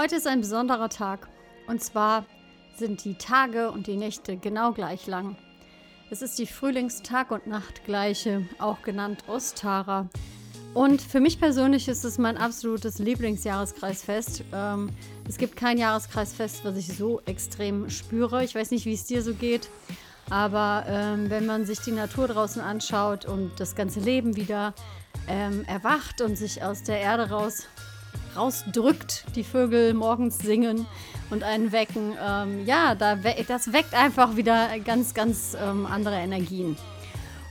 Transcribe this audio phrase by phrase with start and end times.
[0.00, 1.26] Heute ist ein besonderer Tag.
[1.66, 2.24] Und zwar
[2.76, 5.36] sind die Tage und die Nächte genau gleich lang.
[6.08, 10.08] Es ist die Frühlingstag- und Nachtgleiche, auch genannt Ostara.
[10.72, 14.44] Und für mich persönlich ist es mein absolutes Lieblingsjahreskreisfest.
[14.52, 14.90] Ähm,
[15.28, 18.44] es gibt kein Jahreskreisfest, was ich so extrem spüre.
[18.44, 19.68] Ich weiß nicht, wie es dir so geht.
[20.30, 24.74] Aber ähm, wenn man sich die Natur draußen anschaut und das ganze Leben wieder
[25.26, 27.66] ähm, erwacht und sich aus der Erde raus,
[28.36, 30.86] rausdrückt, die Vögel morgens singen
[31.30, 36.16] und einen wecken, ähm, ja, da we das weckt einfach wieder ganz, ganz ähm, andere
[36.16, 36.76] Energien.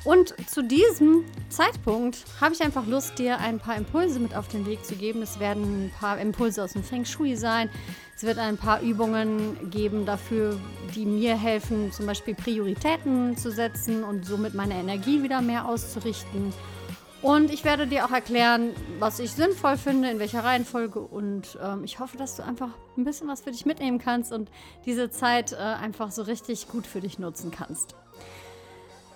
[0.08, 4.66] Und zu diesem Zeitpunkt habe ich einfach Lust, dir ein paar Impulse mit auf den
[4.66, 5.22] Weg zu geben.
[5.22, 7.70] Es werden ein paar Impulse aus dem Feng Shui sein.
[8.16, 10.58] Es wird ein paar Übungen geben dafür,
[10.96, 16.54] die mir helfen, zum Beispiel Prioritäten zu setzen und somit meine Energie wieder mehr auszurichten.
[17.22, 21.00] Und ich werde dir auch erklären, was ich sinnvoll finde, in welcher Reihenfolge.
[21.00, 24.50] Und ähm, ich hoffe, dass du einfach ein bisschen was für dich mitnehmen kannst und
[24.86, 27.96] diese Zeit äh, einfach so richtig gut für dich nutzen kannst.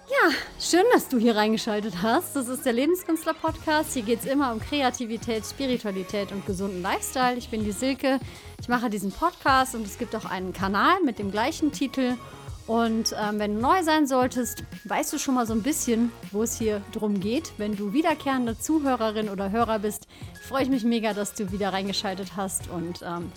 [0.10, 2.36] Ja, schön, dass du hier reingeschaltet hast.
[2.36, 3.94] Das ist der Lebenskünstler-Podcast.
[3.94, 7.38] Hier geht es immer um Kreativität, Spiritualität und gesunden Lifestyle.
[7.38, 8.20] Ich bin die Silke.
[8.60, 12.18] Ich mache diesen Podcast und es gibt auch einen Kanal mit dem gleichen Titel.
[12.68, 16.44] Und ähm, wenn du neu sein solltest, weißt du schon mal so ein bisschen, wo
[16.44, 17.54] es hier drum geht.
[17.58, 20.08] Wenn du wiederkehrende Zuhörerin oder Hörer bist,
[20.48, 22.70] freue ich mich mega, dass du wieder reingeschaltet hast.
[22.70, 23.32] Und ähm,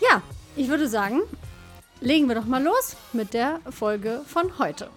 [0.00, 0.22] ja,
[0.56, 1.20] ich würde sagen,
[2.00, 4.90] legen wir doch mal los mit der Folge von heute.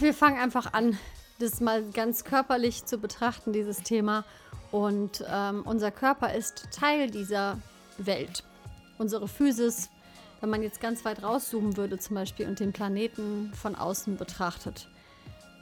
[0.00, 0.98] Wir fangen einfach an,
[1.38, 4.24] das mal ganz körperlich zu betrachten, dieses Thema.
[4.70, 7.58] Und ähm, unser Körper ist Teil dieser
[7.98, 8.44] Welt.
[8.98, 9.90] Unsere Physis,
[10.40, 14.88] wenn man jetzt ganz weit rauszoomen würde zum Beispiel und den Planeten von außen betrachtet.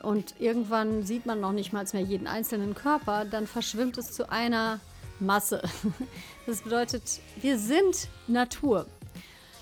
[0.03, 4.31] Und irgendwann sieht man noch nicht mal mehr jeden einzelnen Körper, dann verschwimmt es zu
[4.31, 4.81] einer
[5.21, 5.63] Masse.
[6.47, 8.85] Das bedeutet, wir sind Natur.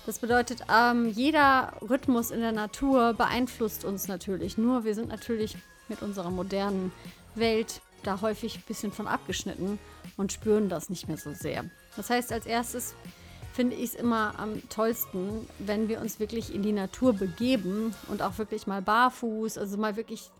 [0.05, 4.57] Das bedeutet, ähm, jeder Rhythmus in der Natur beeinflusst uns natürlich.
[4.57, 5.55] Nur wir sind natürlich
[5.87, 6.91] mit unserer modernen
[7.35, 9.79] Welt da häufig ein bisschen von abgeschnitten
[10.17, 11.63] und spüren das nicht mehr so sehr.
[11.95, 12.95] Das heißt, als erstes
[13.53, 18.21] finde ich es immer am tollsten, wenn wir uns wirklich in die Natur begeben und
[18.21, 20.31] auch wirklich mal barfuß, also mal wirklich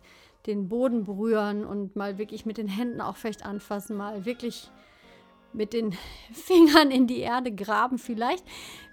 [0.46, 4.68] den Boden berühren und mal wirklich mit den Händen auch vielleicht anfassen, mal wirklich
[5.52, 5.96] mit den
[6.32, 8.44] Fingern in die Erde graben vielleicht.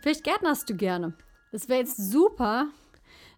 [0.02, 1.14] Vielleicht gärtnerst du gerne.
[1.52, 2.68] Das wäre jetzt super.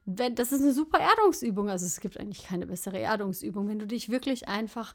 [0.06, 1.70] Das ist eine super Erdungsübung.
[1.70, 4.94] Also es gibt eigentlich keine bessere Erdungsübung, wenn du dich wirklich einfach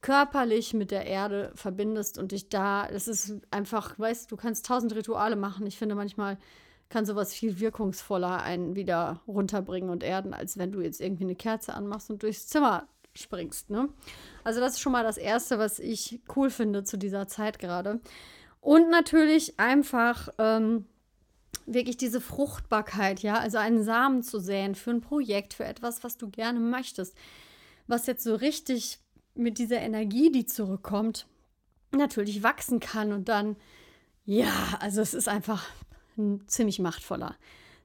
[0.00, 4.66] körperlich mit der Erde verbindest und dich da, das ist einfach, weißt du, du kannst
[4.66, 5.66] tausend Rituale machen.
[5.66, 6.38] Ich finde manchmal
[6.88, 11.34] kann sowas viel wirkungsvoller einen wieder runterbringen und erden, als wenn du jetzt irgendwie eine
[11.34, 13.70] Kerze anmachst und durchs Zimmer springst.
[13.70, 13.88] Ne?
[14.44, 18.00] Also das ist schon mal das Erste, was ich cool finde zu dieser Zeit gerade.
[18.60, 20.86] Und natürlich einfach ähm,
[21.66, 26.16] wirklich diese Fruchtbarkeit, ja, also einen Samen zu säen für ein Projekt, für etwas, was
[26.16, 27.14] du gerne möchtest,
[27.86, 29.00] was jetzt so richtig
[29.38, 31.26] mit dieser Energie, die zurückkommt,
[31.92, 33.56] natürlich wachsen kann und dann,
[34.24, 35.66] ja, also es ist einfach
[36.16, 37.36] ein ziemlich machtvoller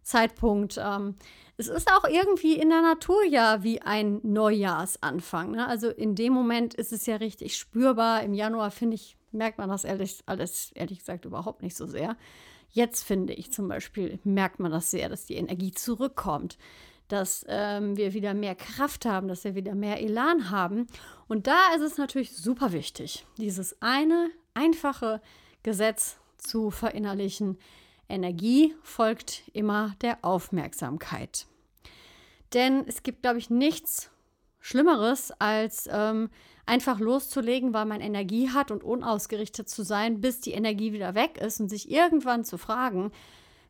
[0.02, 0.80] Zeitpunkt.
[0.84, 1.16] Ähm,
[1.58, 5.52] es ist auch irgendwie in der Natur ja wie ein Neujahrsanfang.
[5.52, 5.68] Ne?
[5.68, 8.24] Also in dem Moment ist es ja richtig spürbar.
[8.24, 12.18] Im Januar, finde ich, merkt man das ehrlich, alles ehrlich gesagt überhaupt nicht so sehr.
[12.70, 16.58] Jetzt finde ich zum Beispiel, merkt man das sehr, dass die Energie zurückkommt,
[17.08, 20.88] dass ähm, wir wieder mehr Kraft haben, dass wir wieder mehr Elan haben.
[21.28, 25.22] Und da ist es natürlich super wichtig, dieses eine einfache
[25.64, 27.58] Gesetz zu verinnerlichen.
[28.09, 31.47] Energie folgt immer der Aufmerksamkeit.
[32.53, 34.12] Denn es gibt, glaube ich, nichts
[34.59, 36.30] Schlimmeres, als ähm,
[36.66, 41.38] einfach loszulegen, weil man Energie hat und unausgerichtet zu sein, bis die Energie wieder weg
[41.38, 43.12] ist und sich irgendwann zu fragen,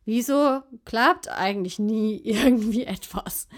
[0.04, 3.48] wieso klappt eigentlich nie irgendwie etwas?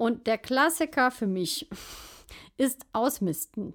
[0.00, 1.68] Und der Klassiker für mich
[2.56, 3.74] ist Ausmisten.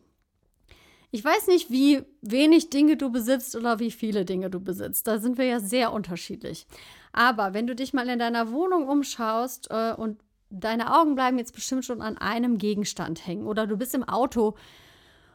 [1.12, 5.06] Ich weiß nicht, wie wenig Dinge du besitzt oder wie viele Dinge du besitzt.
[5.06, 6.66] Da sind wir ja sehr unterschiedlich.
[7.14, 10.20] Aber wenn du dich mal in deiner Wohnung umschaust äh, und
[10.50, 14.56] deine Augen bleiben jetzt bestimmt schon an einem Gegenstand hängen oder du bist im Auto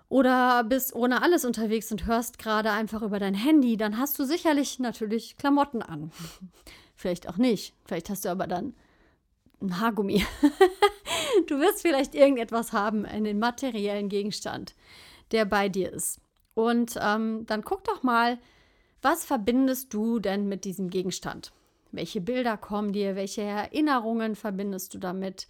[0.09, 4.25] oder bist ohne alles unterwegs und hörst gerade einfach über dein Handy, dann hast du
[4.25, 6.11] sicherlich natürlich Klamotten an.
[6.97, 7.75] vielleicht auch nicht.
[7.85, 8.75] Vielleicht hast du aber dann
[9.61, 10.25] ein Haargummi.
[11.47, 14.75] du wirst vielleicht irgendetwas haben, einen materiellen Gegenstand,
[15.33, 16.21] der bei dir ist.
[16.55, 18.39] Und ähm, dann guck doch mal,
[19.03, 21.53] was verbindest du denn mit diesem Gegenstand?
[21.93, 23.17] Welche Bilder kommen dir?
[23.17, 25.49] Welche Erinnerungen verbindest du damit?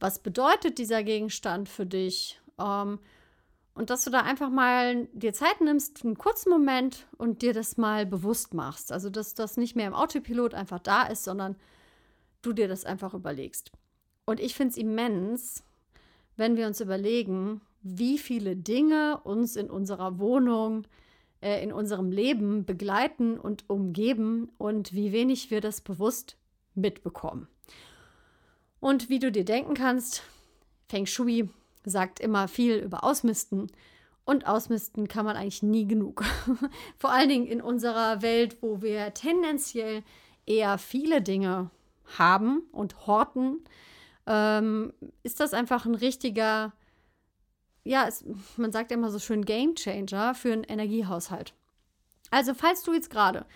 [0.00, 2.40] Was bedeutet dieser Gegenstand für dich?
[2.58, 2.98] Ähm,
[3.74, 7.76] und dass du da einfach mal dir Zeit nimmst, einen kurzen Moment und dir das
[7.76, 8.92] mal bewusst machst.
[8.92, 11.56] Also, dass das nicht mehr im Autopilot einfach da ist, sondern
[12.46, 13.72] du dir das einfach überlegst.
[14.24, 15.64] Und ich finde es immens,
[16.36, 20.86] wenn wir uns überlegen, wie viele Dinge uns in unserer Wohnung,
[21.40, 26.36] äh, in unserem Leben begleiten und umgeben und wie wenig wir das bewusst
[26.74, 27.48] mitbekommen.
[28.80, 30.22] Und wie du dir denken kannst,
[30.88, 31.48] Feng Shui
[31.84, 33.70] sagt immer viel über Ausmisten.
[34.24, 36.24] Und ausmisten kann man eigentlich nie genug.
[36.98, 40.02] Vor allen Dingen in unserer Welt, wo wir tendenziell
[40.46, 41.70] eher viele Dinge
[42.18, 43.64] haben und horten,
[44.26, 44.92] ähm,
[45.22, 46.72] ist das einfach ein richtiger
[47.84, 48.24] ja, es,
[48.56, 51.54] man sagt ja immer so schön Game Changer für einen Energiehaushalt.
[52.30, 53.46] Also, falls du jetzt gerade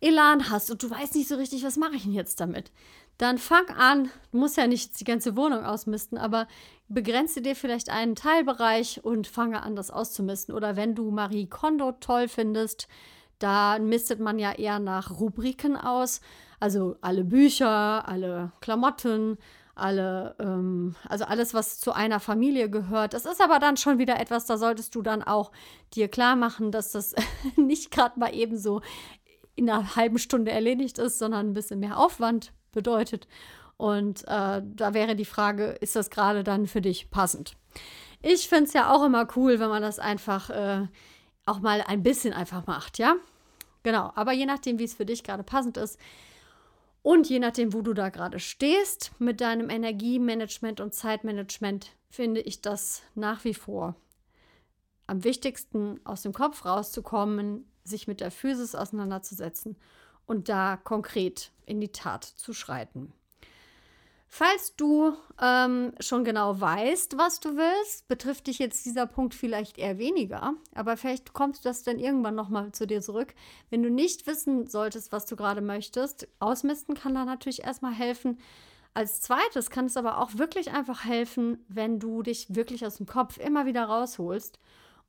[0.00, 2.70] Elan hast und du weißt nicht so richtig, was mache ich denn jetzt damit,
[3.18, 6.48] dann fang an, du musst ja nicht die ganze Wohnung ausmisten, aber
[6.88, 10.54] begrenze dir vielleicht einen Teilbereich und fange an, das auszumisten.
[10.54, 12.88] Oder wenn du Marie Kondo toll findest,
[13.42, 16.20] da mistet man ja eher nach Rubriken aus.
[16.60, 19.38] Also alle Bücher, alle Klamotten,
[19.74, 23.14] alle, ähm, also alles, was zu einer Familie gehört.
[23.14, 25.50] Das ist aber dann schon wieder etwas, da solltest du dann auch
[25.94, 27.14] dir klar machen, dass das
[27.56, 28.80] nicht gerade mal eben so
[29.54, 33.26] in einer halben Stunde erledigt ist, sondern ein bisschen mehr Aufwand bedeutet.
[33.76, 37.56] Und äh, da wäre die Frage, ist das gerade dann für dich passend?
[38.20, 40.86] Ich finde es ja auch immer cool, wenn man das einfach äh,
[41.44, 43.16] auch mal ein bisschen einfach macht, ja?
[43.82, 45.98] Genau, aber je nachdem, wie es für dich gerade passend ist,
[47.02, 52.60] und je nachdem, wo du da gerade stehst mit deinem Energiemanagement und Zeitmanagement, finde ich
[52.60, 53.96] das nach wie vor
[55.08, 59.76] am wichtigsten, aus dem Kopf rauszukommen, sich mit der Physis auseinanderzusetzen
[60.26, 63.12] und da konkret in die Tat zu schreiten.
[64.34, 65.12] Falls du
[65.42, 70.54] ähm, schon genau weißt, was du willst, betrifft dich jetzt dieser Punkt vielleicht eher weniger,
[70.74, 73.34] aber vielleicht kommt das dann irgendwann nochmal zu dir zurück.
[73.68, 78.38] Wenn du nicht wissen solltest, was du gerade möchtest, ausmisten kann da natürlich erstmal helfen.
[78.94, 83.06] Als zweites kann es aber auch wirklich einfach helfen, wenn du dich wirklich aus dem
[83.06, 84.58] Kopf immer wieder rausholst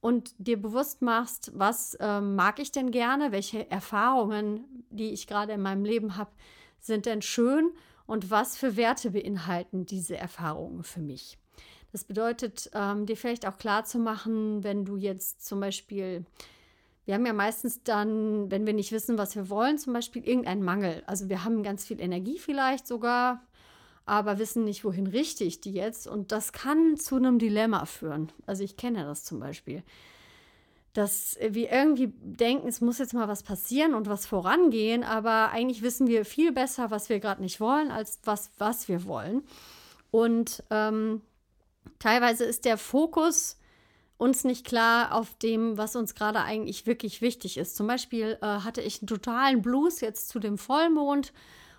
[0.01, 5.53] und dir bewusst machst, was äh, mag ich denn gerne, welche Erfahrungen, die ich gerade
[5.53, 6.31] in meinem Leben habe,
[6.81, 7.71] sind denn schön
[8.05, 11.37] und was für Werte beinhalten diese Erfahrungen für mich.
[11.91, 16.25] Das bedeutet, ähm, dir vielleicht auch klar zu machen, wenn du jetzt zum Beispiel,
[17.05, 20.63] wir haben ja meistens dann, wenn wir nicht wissen, was wir wollen, zum Beispiel irgendeinen
[20.63, 21.03] Mangel.
[21.05, 23.45] Also wir haben ganz viel Energie vielleicht sogar,
[24.05, 26.07] aber wissen nicht, wohin richte ich die jetzt.
[26.07, 28.31] Und das kann zu einem Dilemma führen.
[28.47, 29.83] Also ich kenne das zum Beispiel
[30.93, 35.81] dass wir irgendwie denken, es muss jetzt mal was passieren und was vorangehen, aber eigentlich
[35.81, 39.43] wissen wir viel besser, was wir gerade nicht wollen, als was, was wir wollen.
[40.11, 41.21] Und ähm,
[41.97, 43.57] teilweise ist der Fokus
[44.17, 47.75] uns nicht klar auf dem, was uns gerade eigentlich wirklich wichtig ist.
[47.75, 51.33] Zum Beispiel äh, hatte ich einen totalen Blues jetzt zu dem Vollmond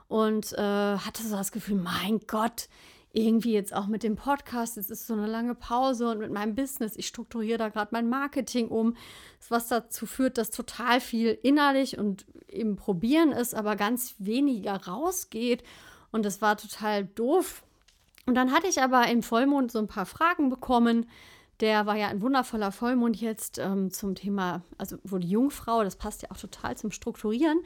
[0.08, 2.68] und äh, hatte so das Gefühl, mein Gott,
[3.14, 6.54] irgendwie jetzt auch mit dem Podcast, es ist so eine lange Pause und mit meinem
[6.54, 8.96] Business, ich strukturiere da gerade mein Marketing um,
[9.48, 15.62] was dazu führt, dass total viel innerlich und im Probieren ist, aber ganz weniger rausgeht
[16.10, 17.62] und das war total doof.
[18.26, 21.06] Und dann hatte ich aber im Vollmond so ein paar Fragen bekommen.
[21.60, 26.22] Der war ja ein wundervoller Vollmond jetzt ähm, zum Thema, also wurde Jungfrau, das passt
[26.22, 27.60] ja auch total zum Strukturieren.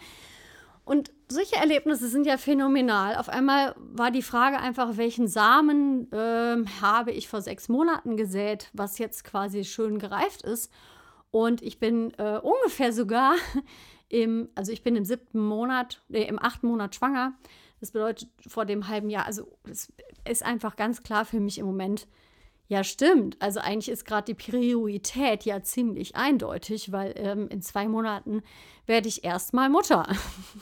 [0.88, 3.16] Und solche Erlebnisse sind ja phänomenal.
[3.16, 8.71] Auf einmal war die Frage einfach, welchen Samen äh, habe ich vor sechs Monaten gesät,
[8.73, 10.73] was jetzt quasi schön gereift ist.
[11.30, 13.35] Und ich bin äh, ungefähr sogar
[14.09, 17.35] im, also ich bin im siebten Monat, äh, im achten Monat schwanger.
[17.80, 19.92] Das bedeutet vor dem halben Jahr, also es
[20.26, 22.09] ist einfach ganz klar für mich im Moment,
[22.71, 23.41] ja, stimmt.
[23.41, 28.43] Also eigentlich ist gerade die Priorität ja ziemlich eindeutig, weil ähm, in zwei Monaten
[28.85, 30.07] werde ich erstmal Mutter.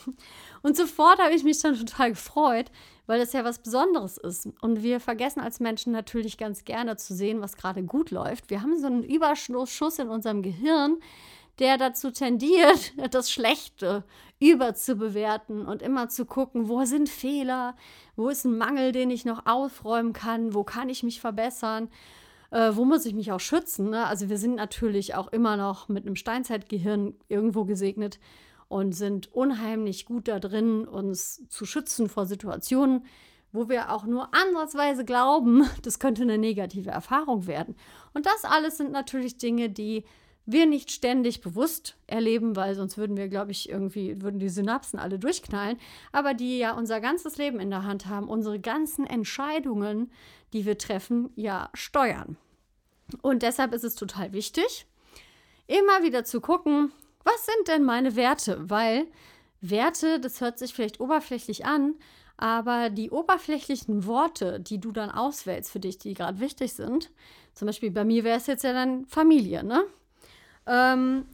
[0.63, 2.71] Und sofort habe ich mich dann total gefreut,
[3.07, 4.49] weil das ja was Besonderes ist.
[4.61, 8.51] Und wir vergessen als Menschen natürlich ganz gerne zu sehen, was gerade gut läuft.
[8.51, 10.99] Wir haben so einen Überschuss in unserem Gehirn,
[11.59, 14.05] der dazu tendiert, das Schlechte
[14.39, 17.77] überzubewerten und immer zu gucken, wo sind Fehler,
[18.17, 21.89] wo ist ein Mangel, den ich noch aufräumen kann, wo kann ich mich verbessern.
[22.51, 23.91] Äh, wo muss ich mich auch schützen?
[23.91, 24.07] Ne?
[24.07, 28.21] Also wir sind natürlich auch immer noch mit einem Steinzeitgehirn irgendwo gesegnet
[28.69, 33.05] und sind unheimlich gut da drin, uns zu schützen vor Situationen,
[33.53, 37.75] wo wir auch nur ansatzweise glauben, das könnte eine negative Erfahrung werden.
[38.13, 40.05] Und das alles sind natürlich Dinge, die
[40.47, 44.99] wir nicht ständig bewusst erleben, weil sonst würden wir, glaube ich, irgendwie, würden die Synapsen
[44.99, 45.79] alle durchknallen,
[46.13, 50.11] aber die ja unser ganzes Leben in der Hand haben, unsere ganzen Entscheidungen,
[50.53, 52.37] die wir treffen, ja steuern.
[53.23, 54.87] Und deshalb ist es total wichtig,
[55.67, 56.93] immer wieder zu gucken,
[57.25, 58.71] was sind denn meine Werte?
[58.71, 59.09] Weil
[59.61, 61.97] Werte, das hört sich vielleicht oberflächlich an,
[62.37, 67.11] aber die oberflächlichen Worte, die du dann auswählst für dich, die gerade wichtig sind,
[67.55, 69.85] zum Beispiel bei mir wäre es jetzt ja dann Familie, ne?
[70.67, 71.27] Ähm,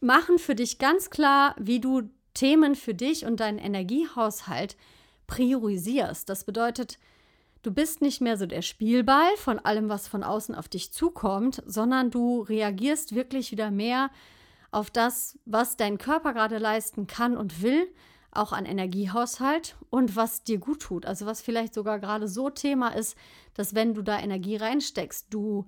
[0.00, 2.02] machen für dich ganz klar, wie du
[2.34, 4.76] Themen für dich und deinen Energiehaushalt
[5.26, 6.28] priorisierst.
[6.28, 6.98] Das bedeutet,
[7.62, 11.62] du bist nicht mehr so der Spielball von allem, was von außen auf dich zukommt,
[11.66, 14.10] sondern du reagierst wirklich wieder mehr
[14.70, 17.88] auf das, was dein Körper gerade leisten kann und will,
[18.32, 21.04] auch an Energiehaushalt und was dir gut tut.
[21.04, 23.16] Also was vielleicht sogar gerade so Thema ist,
[23.54, 25.66] dass wenn du da Energie reinsteckst, du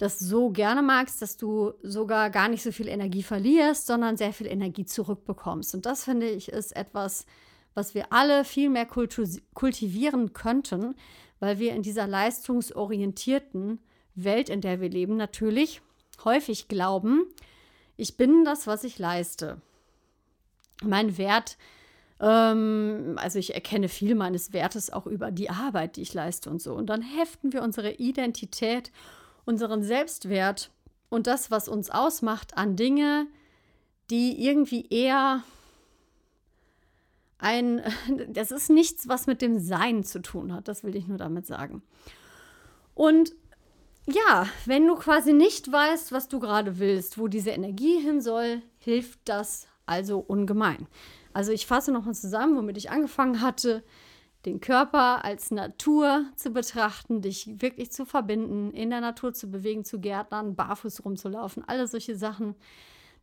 [0.00, 4.32] das so gerne magst, dass du sogar gar nicht so viel Energie verlierst, sondern sehr
[4.32, 5.74] viel Energie zurückbekommst.
[5.74, 7.26] Und das finde ich ist etwas,
[7.74, 10.94] was wir alle viel mehr kultivieren könnten,
[11.38, 13.78] weil wir in dieser leistungsorientierten
[14.14, 15.82] Welt, in der wir leben, natürlich
[16.24, 17.26] häufig glauben,
[17.98, 19.60] ich bin das, was ich leiste.
[20.82, 21.58] Mein Wert,
[22.20, 26.62] ähm, also ich erkenne viel meines Wertes auch über die Arbeit, die ich leiste und
[26.62, 26.72] so.
[26.72, 28.90] Und dann heften wir unsere Identität
[29.50, 30.70] unseren Selbstwert
[31.08, 33.26] und das, was uns ausmacht, an Dinge,
[34.08, 35.42] die irgendwie eher
[37.38, 37.82] ein,
[38.28, 41.46] das ist nichts, was mit dem Sein zu tun hat, das will ich nur damit
[41.46, 41.82] sagen.
[42.94, 43.34] Und
[44.06, 48.62] ja, wenn du quasi nicht weißt, was du gerade willst, wo diese Energie hin soll,
[48.78, 50.86] hilft das also ungemein.
[51.32, 53.82] Also ich fasse nochmal zusammen, womit ich angefangen hatte
[54.46, 59.84] den Körper als Natur zu betrachten, dich wirklich zu verbinden, in der Natur zu bewegen,
[59.84, 62.54] zu gärtnern, barfuß rumzulaufen, alle solche Sachen.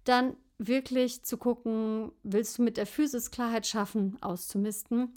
[0.04, 5.14] Dann wirklich zu gucken, willst du mit der Physis Klarheit schaffen, auszumisten.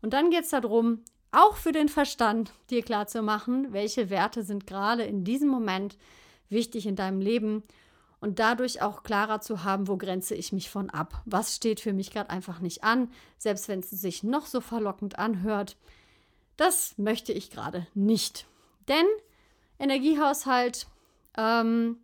[0.00, 1.00] Und dann geht es darum,
[1.32, 5.96] auch für den Verstand dir klar zu machen, welche Werte sind gerade in diesem Moment
[6.50, 7.62] wichtig in deinem Leben
[8.22, 11.22] und dadurch auch klarer zu haben, wo grenze ich mich von ab.
[11.26, 15.18] Was steht für mich gerade einfach nicht an, selbst wenn es sich noch so verlockend
[15.18, 15.76] anhört.
[16.56, 18.46] Das möchte ich gerade nicht.
[18.86, 19.04] Denn
[19.80, 20.86] Energiehaushalt
[21.36, 21.96] ähm,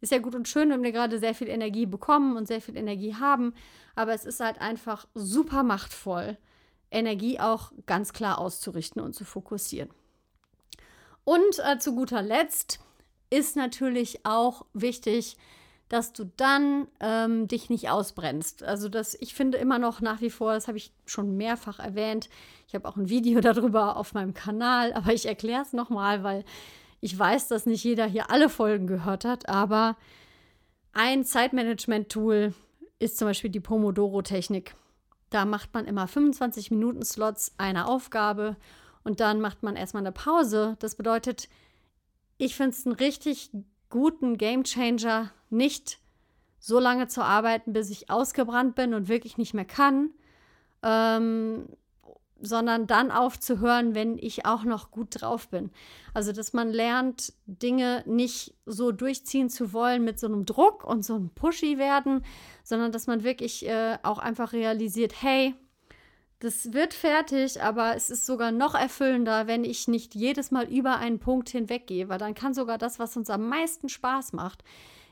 [0.00, 2.76] ist ja gut und schön, wenn wir gerade sehr viel Energie bekommen und sehr viel
[2.76, 3.52] Energie haben,
[3.96, 6.38] aber es ist halt einfach super machtvoll,
[6.92, 9.90] Energie auch ganz klar auszurichten und zu fokussieren.
[11.24, 12.78] Und äh, zu guter Letzt
[13.30, 15.36] ist natürlich auch wichtig,
[15.88, 18.64] dass du dann ähm, dich nicht ausbrennst.
[18.64, 22.28] Also das, ich finde immer noch nach wie vor, das habe ich schon mehrfach erwähnt.
[22.66, 26.44] Ich habe auch ein Video darüber auf meinem Kanal, aber ich erkläre es nochmal, weil
[27.00, 29.48] ich weiß, dass nicht jeder hier alle Folgen gehört hat.
[29.48, 29.96] Aber
[30.92, 32.54] ein Zeitmanagement-Tool
[32.98, 34.74] ist zum Beispiel die Pomodoro-Technik.
[35.30, 38.56] Da macht man immer 25 Minuten Slots einer Aufgabe
[39.04, 40.76] und dann macht man erstmal eine Pause.
[40.80, 41.48] Das bedeutet,
[42.38, 43.50] ich finde es einen richtig
[43.88, 45.98] guten Gamechanger, nicht
[46.58, 50.10] so lange zu arbeiten, bis ich ausgebrannt bin und wirklich nicht mehr kann,
[50.82, 51.68] ähm,
[52.40, 55.70] sondern dann aufzuhören, wenn ich auch noch gut drauf bin.
[56.12, 61.04] Also, dass man lernt, Dinge nicht so durchziehen zu wollen mit so einem Druck und
[61.04, 62.24] so einem Pushy werden,
[62.62, 65.54] sondern dass man wirklich äh, auch einfach realisiert, hey,
[66.40, 70.98] das wird fertig, aber es ist sogar noch erfüllender, wenn ich nicht jedes Mal über
[70.98, 74.62] einen Punkt hinweggehe, weil dann kann sogar das, was uns am meisten Spaß macht,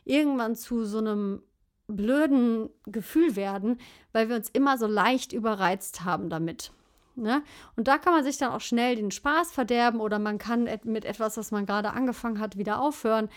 [0.05, 1.43] irgendwann zu so einem
[1.87, 3.79] blöden Gefühl werden,
[4.13, 6.73] weil wir uns immer so leicht überreizt haben damit.
[7.17, 7.43] Ne?
[7.77, 11.05] Und da kann man sich dann auch schnell den Spaß verderben oder man kann mit
[11.05, 13.29] etwas, was man gerade angefangen hat, wieder aufhören,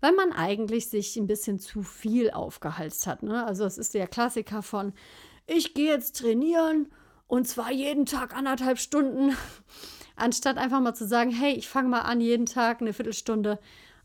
[0.00, 3.22] weil man eigentlich sich ein bisschen zu viel aufgehalst hat.
[3.22, 3.44] Ne?
[3.44, 4.94] Also es ist der Klassiker von,
[5.46, 6.88] ich gehe jetzt trainieren
[7.28, 9.36] und zwar jeden Tag anderthalb Stunden,
[10.16, 13.58] anstatt einfach mal zu sagen, hey, ich fange mal an, jeden Tag eine Viertelstunde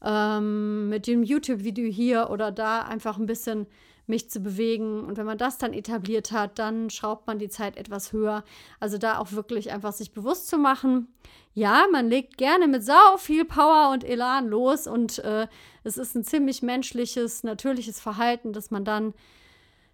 [0.04, 3.68] ähm, mit dem YouTube-Video hier oder da einfach ein bisschen
[4.08, 5.04] mich zu bewegen.
[5.04, 8.44] Und wenn man das dann etabliert hat, dann schraubt man die Zeit etwas höher.
[8.80, 11.08] Also da auch wirklich einfach sich bewusst zu machen.
[11.54, 15.48] Ja, man legt gerne mit sau viel Power und Elan los und äh,
[15.84, 19.14] es ist ein ziemlich menschliches, natürliches Verhalten, dass man dann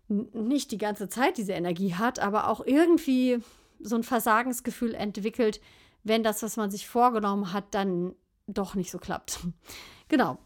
[0.07, 3.39] nicht die ganze Zeit diese Energie hat, aber auch irgendwie
[3.79, 5.61] so ein Versagensgefühl entwickelt,
[6.03, 8.15] wenn das, was man sich vorgenommen hat, dann
[8.47, 9.39] doch nicht so klappt.
[10.07, 10.37] genau.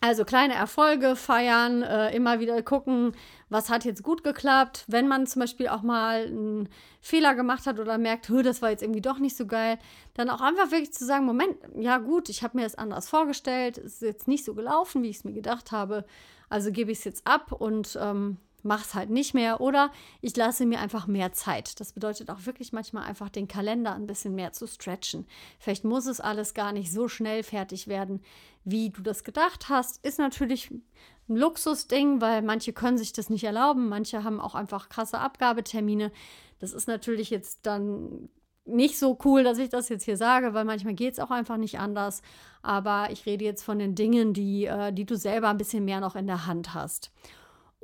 [0.00, 3.12] Also kleine Erfolge feiern, äh, immer wieder gucken,
[3.48, 4.84] was hat jetzt gut geklappt.
[4.86, 6.68] Wenn man zum Beispiel auch mal einen
[7.00, 9.78] Fehler gemacht hat oder merkt, das war jetzt irgendwie doch nicht so geil,
[10.12, 13.78] dann auch einfach wirklich zu sagen, Moment, ja gut, ich habe mir das anders vorgestellt,
[13.78, 16.04] es ist jetzt nicht so gelaufen, wie ich es mir gedacht habe,
[16.50, 19.90] also gebe ich es jetzt ab und ähm, mache es halt nicht mehr oder
[20.20, 21.78] ich lasse mir einfach mehr Zeit.
[21.80, 25.26] Das bedeutet auch wirklich manchmal einfach den Kalender ein bisschen mehr zu stretchen.
[25.58, 28.22] Vielleicht muss es alles gar nicht so schnell fertig werden,
[28.64, 30.04] wie du das gedacht hast.
[30.04, 34.88] Ist natürlich ein Luxusding, weil manche können sich das nicht erlauben, manche haben auch einfach
[34.88, 36.10] krasse Abgabetermine.
[36.58, 38.28] Das ist natürlich jetzt dann
[38.66, 41.58] nicht so cool, dass ich das jetzt hier sage, weil manchmal geht es auch einfach
[41.58, 42.22] nicht anders.
[42.62, 46.00] Aber ich rede jetzt von den Dingen, die, äh, die du selber ein bisschen mehr
[46.00, 47.12] noch in der Hand hast.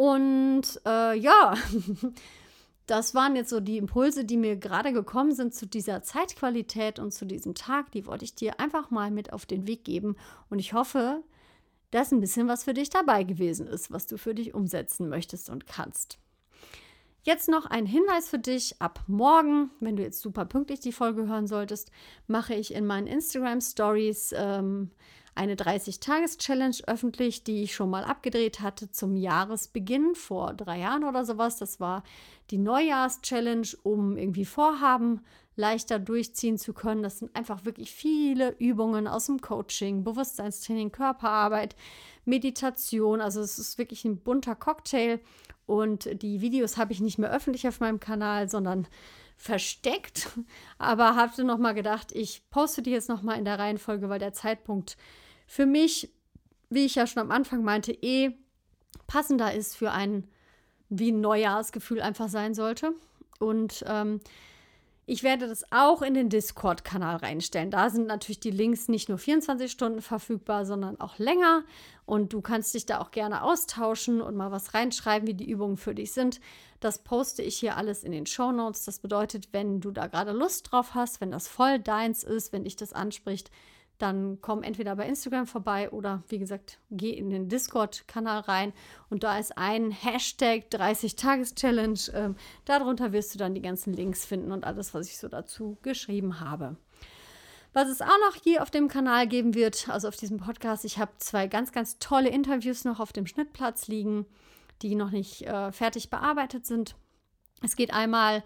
[0.00, 1.54] Und äh, ja,
[2.87, 7.12] das waren jetzt so die Impulse, die mir gerade gekommen sind zu dieser Zeitqualität und
[7.12, 7.92] zu diesem Tag.
[7.92, 10.16] Die wollte ich dir einfach mal mit auf den Weg geben.
[10.49, 11.23] Und ich hoffe,
[11.90, 15.50] dass ein bisschen was für dich dabei gewesen ist, was du für dich umsetzen möchtest
[15.50, 16.19] und kannst.
[17.23, 18.80] Jetzt noch ein Hinweis für dich.
[18.80, 21.90] Ab morgen, wenn du jetzt super pünktlich die Folge hören solltest,
[22.26, 24.92] mache ich in meinen Instagram Stories ähm,
[25.34, 31.25] eine 30-Tages-Challenge öffentlich, die ich schon mal abgedreht hatte zum Jahresbeginn vor drei Jahren oder
[31.25, 31.56] sowas.
[31.56, 32.02] Das war
[32.50, 35.20] die Neujahrs-Challenge, um irgendwie Vorhaben
[35.56, 37.02] leichter durchziehen zu können.
[37.02, 41.76] Das sind einfach wirklich viele Übungen aus dem Coaching, Bewusstseinstraining, Körperarbeit,
[42.25, 43.20] Meditation.
[43.20, 45.20] Also es ist wirklich ein bunter Cocktail.
[45.66, 48.88] Und die Videos habe ich nicht mehr öffentlich auf meinem Kanal, sondern
[49.40, 50.28] versteckt.
[50.78, 54.18] Aber hatte noch mal gedacht, ich poste die jetzt noch mal in der Reihenfolge, weil
[54.18, 54.97] der Zeitpunkt
[55.47, 56.12] für mich,
[56.68, 58.37] wie ich ja schon am Anfang meinte, eh
[59.06, 60.28] passender ist für ein
[60.92, 62.92] wie ein Neujahrsgefühl einfach sein sollte.
[63.38, 64.20] Und ähm,
[65.11, 67.73] ich werde das auch in den Discord-Kanal reinstellen.
[67.73, 71.64] Da sind natürlich die Links nicht nur 24 Stunden verfügbar, sondern auch länger.
[72.07, 75.79] Und du kannst dich da auch gerne austauschen und mal was reinschreiben, wie die Übungen
[75.79, 76.40] für dich sind.
[76.79, 78.85] Das poste ich hier alles in den Show Notes.
[78.85, 82.62] Das bedeutet, wenn du da gerade Lust drauf hast, wenn das voll deins ist, wenn
[82.62, 83.50] dich das anspricht,
[84.00, 88.72] dann komm entweder bei Instagram vorbei oder wie gesagt, geh in den Discord-Kanal rein
[89.10, 91.98] und da ist ein Hashtag 30-Tages-Challenge.
[92.14, 95.76] Ähm, darunter wirst du dann die ganzen Links finden und alles, was ich so dazu
[95.82, 96.76] geschrieben habe.
[97.72, 100.98] Was es auch noch hier auf dem Kanal geben wird, also auf diesem Podcast, ich
[100.98, 104.26] habe zwei ganz, ganz tolle Interviews noch auf dem Schnittplatz liegen,
[104.82, 106.96] die noch nicht äh, fertig bearbeitet sind.
[107.62, 108.42] Es geht einmal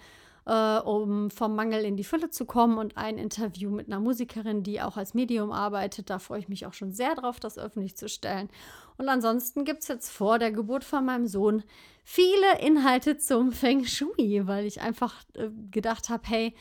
[0.47, 4.63] äh, um vom Mangel in die Fülle zu kommen und ein Interview mit einer Musikerin,
[4.63, 6.11] die auch als Medium arbeitet.
[6.11, 8.49] Da freue ich mich auch schon sehr drauf, das öffentlich zu stellen.
[8.97, 11.63] Und ansonsten gibt es jetzt vor der Geburt von meinem Sohn
[12.05, 16.55] viele Inhalte zum Feng Shui, weil ich einfach äh, gedacht habe, hey,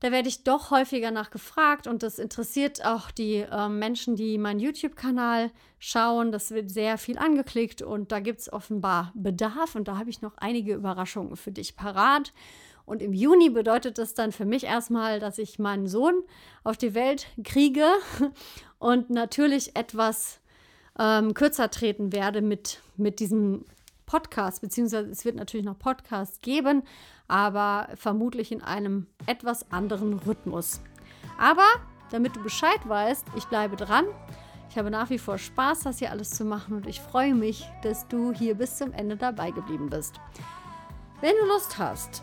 [0.00, 4.60] da werde ich doch häufiger nachgefragt und das interessiert auch die äh, Menschen, die meinen
[4.60, 6.30] YouTube-Kanal schauen.
[6.30, 10.22] Das wird sehr viel angeklickt und da gibt es offenbar Bedarf und da habe ich
[10.22, 12.32] noch einige Überraschungen für dich parat.
[12.88, 16.22] Und im Juni bedeutet das dann für mich erstmal, dass ich meinen Sohn
[16.64, 17.84] auf die Welt kriege
[18.78, 20.40] und natürlich etwas
[20.98, 23.66] ähm, kürzer treten werde mit, mit diesem
[24.06, 26.82] Podcast, beziehungsweise es wird natürlich noch Podcasts geben,
[27.28, 30.80] aber vermutlich in einem etwas anderen Rhythmus.
[31.38, 31.66] Aber
[32.10, 34.06] damit du Bescheid weißt, ich bleibe dran.
[34.70, 37.66] Ich habe nach wie vor Spaß, das hier alles zu machen und ich freue mich,
[37.82, 40.14] dass du hier bis zum Ende dabei geblieben bist.
[41.20, 42.22] Wenn du Lust hast,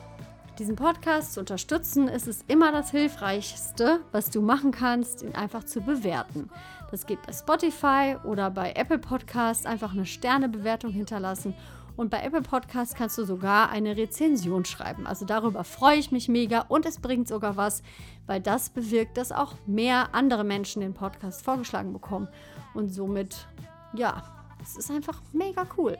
[0.60, 5.64] diesen Podcast zu unterstützen, ist es immer das Hilfreichste, was du machen kannst, ihn einfach
[5.64, 6.50] zu bewerten.
[6.92, 11.54] Das geht bei Spotify oder bei Apple Podcasts einfach eine Sternebewertung hinterlassen.
[11.98, 15.08] Und bei Apple Podcasts kannst du sogar eine Rezension schreiben.
[15.08, 17.84] Also darüber freue ich mich mega und es bringt sogar was,
[18.26, 22.28] weil das bewirkt, dass auch mehr andere Menschen den Podcast vorgeschlagen bekommen.
[22.74, 23.48] Und somit,
[23.94, 24.24] ja,
[24.62, 25.98] es ist einfach mega cool.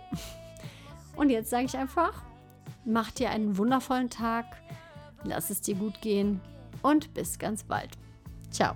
[1.16, 2.24] Und jetzt sage ich einfach,
[2.86, 4.46] Mach dir einen wundervollen Tag,
[5.24, 6.40] lass es dir gut gehen
[6.84, 7.90] und bis ganz bald.
[8.52, 8.74] Ciao.